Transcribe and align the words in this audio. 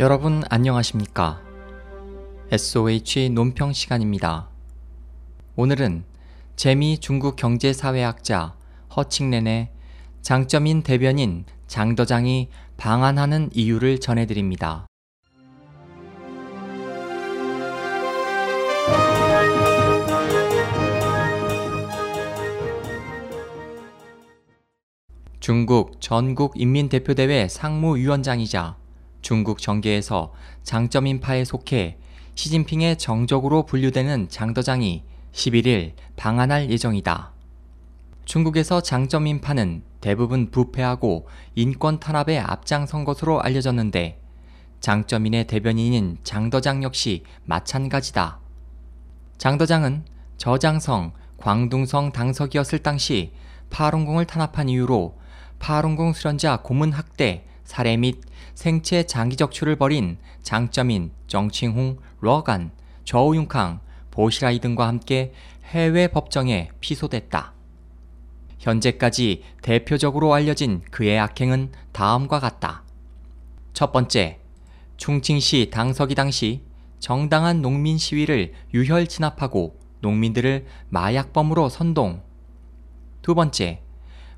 여러분 0.00 0.42
안녕하십니까? 0.48 1.42
SOH 2.50 3.28
논평 3.34 3.74
시간입니다. 3.74 4.48
오늘은 5.56 6.04
재미 6.56 6.96
중국 6.96 7.36
경제사회학자 7.36 8.54
허칭렌의 8.96 9.68
장점인 10.22 10.84
대변인 10.84 11.44
장더장이 11.66 12.48
방한하는 12.78 13.50
이유를 13.52 14.00
전해드립니다. 14.00 14.86
중국 25.40 26.00
전국인민대표대회 26.00 27.48
상무위원장이자 27.48 28.80
중국 29.22 29.58
정계에서 29.58 30.32
장점인파에 30.62 31.44
속해 31.44 31.98
시진핑의 32.34 32.98
정적으로 32.98 33.66
분류되는 33.66 34.28
장더장이 34.28 35.04
11일 35.32 35.92
방한할 36.16 36.70
예정이다. 36.70 37.32
중국에서 38.24 38.80
장점인파는 38.80 39.82
대부분 40.00 40.50
부패하고 40.50 41.28
인권 41.54 42.00
탄압에 42.00 42.38
앞장선 42.38 43.04
것으로 43.04 43.42
알려졌는데 43.42 44.20
장점인의 44.80 45.46
대변인인 45.46 46.16
장더장 46.24 46.82
역시 46.82 47.24
마찬가지다. 47.44 48.40
장더장은 49.36 50.04
저장성, 50.38 51.12
광둥성 51.36 52.12
당석이었을 52.12 52.78
당시 52.78 53.32
파룬궁을 53.68 54.24
탄압한 54.26 54.68
이유로 54.68 55.18
파룬궁 55.58 56.14
수련자 56.14 56.58
고문 56.62 56.92
학대, 56.92 57.46
살해 57.70 57.96
및 57.96 58.20
생체 58.56 59.04
장기 59.04 59.36
적출을 59.36 59.76
벌인 59.76 60.18
장점인 60.42 61.12
정칭홍, 61.28 61.98
러간, 62.20 62.72
저우융캉, 63.04 63.78
보시라이 64.10 64.58
등과 64.58 64.88
함께 64.88 65.32
해외 65.66 66.08
법정에 66.08 66.70
피소됐다. 66.80 67.52
현재까지 68.58 69.44
대표적으로 69.62 70.34
알려진 70.34 70.82
그의 70.90 71.20
악행은 71.20 71.70
다음과 71.92 72.40
같다. 72.40 72.82
첫 73.72 73.92
번째, 73.92 74.40
충칭시 74.96 75.70
당서기 75.72 76.16
당시 76.16 76.62
정당한 76.98 77.62
농민 77.62 77.98
시위를 77.98 78.52
유혈 78.74 79.06
진압하고 79.06 79.78
농민들을 80.00 80.66
마약범으로 80.88 81.68
선동. 81.68 82.20
두 83.22 83.36
번째, 83.36 83.80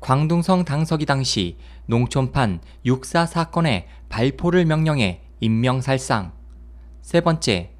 광둥성 0.00 0.64
당서기 0.64 1.06
당시 1.06 1.56
농촌판 1.86 2.60
육사 2.84 3.26
사건의 3.26 3.86
발포를 4.08 4.64
명령해 4.64 5.22
인명살상. 5.40 6.32
세 7.02 7.20
번째, 7.20 7.70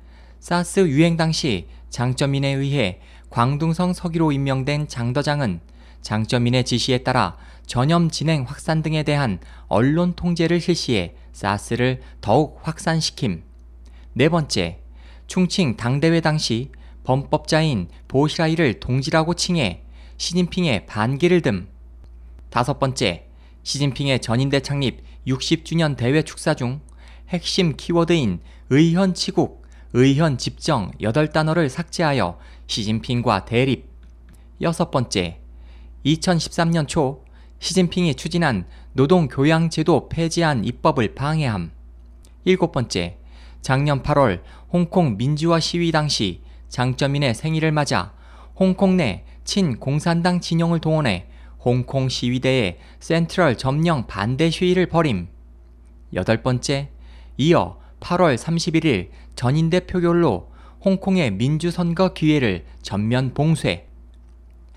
사스 0.40 0.80
유행 0.80 1.16
당시 1.16 1.68
장점인에 1.90 2.48
의해 2.48 3.00
광둥성 3.30 3.92
서기로 3.92 4.32
임명된 4.32 4.88
장더장은 4.88 5.60
장점인의 6.00 6.64
지시에 6.64 6.98
따라 6.98 7.36
전염 7.66 8.10
진행 8.10 8.44
확산 8.44 8.82
등에 8.82 9.02
대한 9.02 9.38
언론 9.66 10.14
통제를 10.14 10.60
실시해 10.60 11.16
사스를 11.32 12.00
더욱 12.20 12.60
확산시킴. 12.62 13.42
네 14.14 14.28
번째, 14.28 14.80
충칭 15.26 15.76
당대회 15.76 16.20
당시 16.20 16.70
범법자인 17.04 17.88
보시라이를 18.08 18.80
동지라고 18.80 19.34
칭해 19.34 19.82
시진핑의 20.16 20.86
반기를 20.86 21.42
듬. 21.42 21.68
다섯 22.50 22.78
번째, 22.78 23.26
시진핑의 23.62 24.20
전인대 24.20 24.60
창립 24.60 25.02
60주년 25.26 25.96
대회 25.96 26.22
축사 26.22 26.54
중 26.54 26.80
핵심 27.28 27.76
키워드인 27.76 28.40
의현 28.70 29.14
치국, 29.14 29.66
의현 29.92 30.38
집정 30.38 30.90
8단어를 31.00 31.68
삭제하여 31.68 32.38
시진핑과 32.66 33.44
대립. 33.44 33.90
여섯 34.60 34.90
번째, 34.90 35.40
2013년 36.04 36.86
초 36.86 37.24
시진핑이 37.58 38.14
추진한 38.14 38.66
노동교양제도 38.92 40.08
폐지안 40.08 40.64
입법을 40.64 41.14
방해함. 41.14 41.72
일곱 42.44 42.72
번째, 42.72 43.18
작년 43.60 44.02
8월 44.02 44.42
홍콩 44.72 45.16
민주화 45.16 45.58
시위 45.58 45.90
당시 45.90 46.42
장점인의 46.68 47.34
생일을 47.34 47.72
맞아 47.72 48.12
홍콩 48.54 48.96
내 48.96 49.24
친공산당 49.44 50.40
진영을 50.40 50.80
동원해 50.80 51.26
홍콩 51.66 52.08
시위대에 52.08 52.78
센트럴 53.00 53.58
점령 53.58 54.06
반대 54.06 54.50
시위를 54.50 54.86
벌임. 54.86 55.26
여덟 56.14 56.40
번째, 56.40 56.90
이어 57.38 57.80
8월 57.98 58.36
31일 58.36 59.08
전인대 59.34 59.80
표결로 59.80 60.48
홍콩의 60.84 61.32
민주선거 61.32 62.14
기회를 62.14 62.64
전면 62.82 63.34
봉쇄. 63.34 63.88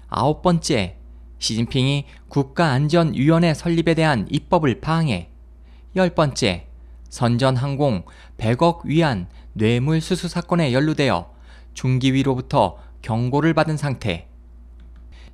아홉 0.08 0.42
번째, 0.42 0.96
시진핑이 1.38 2.06
국가안전위원회 2.28 3.54
설립에 3.54 3.94
대한 3.94 4.28
입법을 4.32 4.82
방해. 4.82 5.30
열 5.96 6.10
번째, 6.10 6.66
선전항공 7.10 8.06
100억 8.40 8.86
위안 8.86 9.28
뇌물수수 9.54 10.28
사건에 10.28 10.74
연루되어 10.74 11.32
중기위로부터 11.76 12.80
경고를 13.04 13.54
받은 13.54 13.78
상태. 13.78 14.28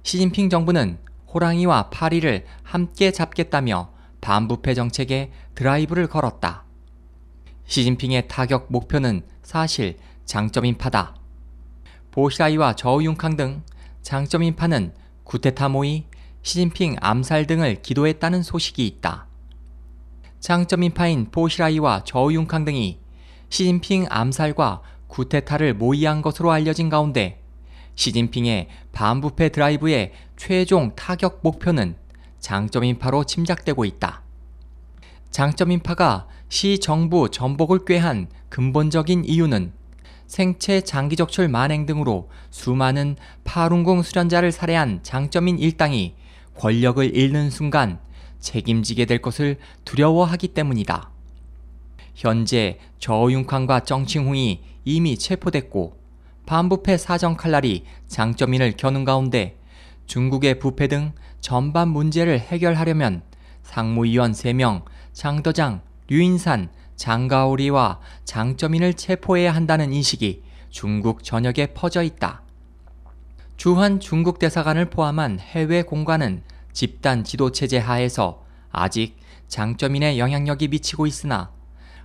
시진핑 0.03 0.49
정부는 0.49 0.97
호랑이와 1.35 1.89
파리를 1.89 2.45
함께 2.63 3.11
잡겠다며 3.11 3.89
반부패 4.21 4.73
정책에 4.73 5.31
드라이브를 5.53 6.07
걸었다. 6.07 6.63
시진핑의 7.65 8.29
타격 8.29 8.71
목표는 8.71 9.21
사실 9.43 9.97
장점인파다. 10.23 11.15
보시라이와 12.11 12.77
저우융캉 12.77 13.35
등 13.35 13.63
장점인파는 14.01 14.93
구테타 15.25 15.67
모의, 15.69 16.05
시진핑 16.41 16.95
암살 17.01 17.47
등을 17.47 17.81
기도했다는 17.81 18.41
소식이 18.41 18.87
있다. 18.87 19.27
장점인파인 20.39 21.31
보시라이와 21.31 22.05
저우융캉 22.05 22.63
등이 22.63 22.99
시진핑 23.49 24.05
암살과 24.09 24.81
구테타를 25.07 25.73
모의한 25.73 26.21
것으로 26.21 26.51
알려진 26.51 26.87
가운데 26.87 27.44
시진핑의 27.95 28.67
반부패 28.91 29.49
드라이브의 29.49 30.11
최종 30.37 30.95
타격 30.95 31.39
목표는 31.43 31.95
장점인파로 32.39 33.23
짐작되고 33.23 33.85
있다. 33.85 34.21
장점인파가 35.31 36.27
시 36.47 36.79
정부 36.79 37.29
전복을 37.29 37.85
꾀한 37.85 38.27
근본적인 38.49 39.25
이유는 39.25 39.73
생체 40.27 40.81
장기적출 40.81 41.47
만행 41.49 41.85
등으로 41.85 42.29
수많은 42.49 43.15
파룬궁 43.43 44.01
수련자를 44.01 44.51
살해한 44.51 45.01
장점인 45.03 45.59
일당이 45.59 46.15
권력을 46.57 47.15
잃는 47.15 47.49
순간 47.49 47.99
책임지게 48.39 49.05
될 49.05 49.21
것을 49.21 49.57
두려워하기 49.83 50.49
때문이다. 50.49 51.09
현재 52.13 52.79
저윤캉과 52.99 53.81
정칭홍이 53.81 54.61
이미 54.85 55.17
체포됐고 55.17 55.97
반부패 56.45 56.97
사정 56.97 57.35
칼날이 57.35 57.85
장점인을 58.07 58.75
겨눈 58.77 59.03
가운데 59.03 59.57
중국의 60.05 60.59
부패 60.59 60.87
등 60.87 61.13
전반 61.41 61.89
문제를 61.89 62.39
해결하려면 62.39 63.23
상무위원 63.63 64.31
3명, 64.31 64.83
장더장, 65.13 65.81
류인산, 66.07 66.69
장가오리와 66.95 67.99
장점인을 68.23 68.93
체포해야 68.93 69.53
한다는 69.53 69.91
인식이 69.91 70.43
중국 70.69 71.23
전역에 71.23 71.67
퍼져 71.73 72.03
있다. 72.03 72.41
주한 73.57 73.99
중국 73.99 74.39
대사관을 74.39 74.89
포함한 74.89 75.39
해외 75.39 75.81
공관은 75.81 76.43
집단 76.73 77.23
지도체제 77.23 77.77
하에서 77.77 78.43
아직 78.71 79.17
장점인의 79.47 80.19
영향력이 80.19 80.67
미치고 80.67 81.07
있으나 81.07 81.51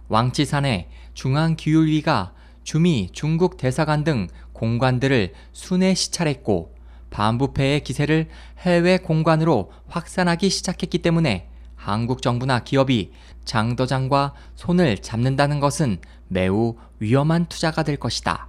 왕치산의 0.09 0.89
중앙기율위가 1.15 2.33
주미 2.63 3.09
중국 3.13 3.57
대사관 3.57 4.05
등 4.05 4.29
공관들을 4.53 5.33
순회 5.53 5.95
시찰했고 5.95 6.75
반부패의 7.11 7.83
기세를 7.83 8.29
해외 8.59 8.99
공관으로 8.99 9.73
확산하기 9.89 10.49
시작했기 10.49 10.99
때문에 10.99 11.49
한국 11.75 12.23
정부나 12.23 12.61
기업이 12.61 13.13
장도장과 13.45 14.35
손을 14.55 14.99
잡는다는 14.99 15.61
것은 15.61 15.99
매우 16.29 16.77
위험한 16.99 17.47
투자가 17.47 17.83
될 17.83 17.97
것이다. 17.97 18.49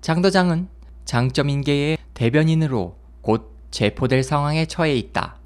장도장은 0.00 0.68
장점인계의 1.04 1.98
대변인으로 2.14 2.96
곧 3.22 3.56
체포될 3.70 4.22
상황에 4.22 4.66
처해 4.66 4.94
있다. 4.96 5.36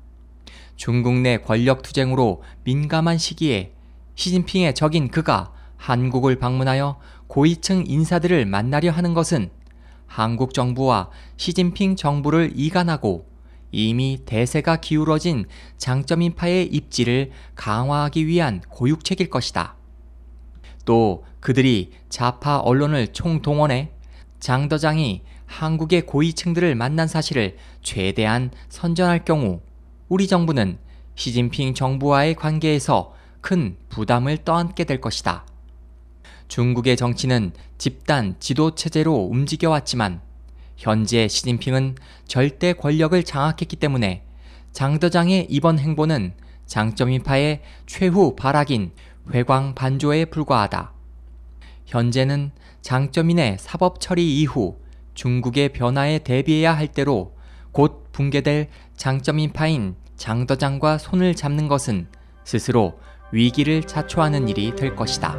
중국 0.76 1.18
내 1.18 1.36
권력 1.36 1.82
투쟁으로 1.82 2.42
민감한 2.64 3.18
시기에 3.18 3.72
시진핑의 4.14 4.74
적인 4.74 5.08
그가 5.08 5.52
한국을 5.76 6.38
방문하여 6.38 6.98
고위층 7.31 7.85
인사들을 7.87 8.44
만나려 8.44 8.91
하는 8.91 9.15
것은 9.15 9.50
한국 10.09 10.53
정부와 10.53 11.11
시진핑 11.37 11.94
정부를 11.94 12.50
이간하고 12.56 13.25
이미 13.71 14.19
대세가 14.27 14.81
기울어진 14.81 15.44
장점인파의 15.79 16.67
입지를 16.67 17.31
강화하기 17.55 18.27
위한 18.27 18.61
고육책일 18.69 19.31
것이다. 19.31 19.77
또 20.85 21.25
그들이 21.38 21.93
좌파 22.09 22.59
언론을 22.59 23.12
총동원해 23.12 23.93
장더장이 24.41 25.23
한국의 25.47 26.06
고위층들을 26.06 26.75
만난 26.75 27.06
사실을 27.06 27.59
최대한 27.81 28.50
선전할 28.69 29.25
경우 29.25 29.61
우리 30.09 30.27
정부는 30.27 30.79
시진핑 31.15 31.75
정부와의 31.75 32.35
관계에서 32.35 33.15
큰 33.41 33.77
부담을 33.88 34.38
떠안게 34.38 34.82
될 34.82 35.00
것이다. 35.00 35.47
중국의 36.50 36.97
정치는 36.97 37.52
집단 37.79 38.35
지도 38.41 38.75
체제로 38.75 39.14
움직여왔지만 39.14 40.20
현재 40.76 41.29
시진핑은 41.29 41.94
절대 42.26 42.73
권력을 42.73 43.23
장악했기 43.23 43.76
때문에 43.76 44.25
장더장의 44.73 45.47
이번 45.49 45.79
행보는 45.79 46.35
장점인파의 46.67 47.62
최후 47.87 48.35
발악인 48.35 48.91
회광 49.32 49.76
반조에 49.76 50.25
불과하다. 50.25 50.93
현재는 51.87 52.50
장점인의 52.82 53.58
사법 53.61 54.00
처리 54.00 54.41
이후 54.41 54.76
중국의 55.14 55.73
변화에 55.73 56.19
대비해야 56.19 56.76
할 56.76 56.88
때로 56.88 57.37
곧 57.70 58.11
붕괴될 58.11 58.69
장점인파인 58.96 59.94
장더장과 60.17 60.99
손을 60.99 61.37
잡는 61.37 61.69
것은 61.69 62.08
스스로 62.44 62.99
위기를 63.31 63.82
자초하는 63.82 64.49
일이 64.49 64.75
될 64.75 64.96
것이다. 64.96 65.38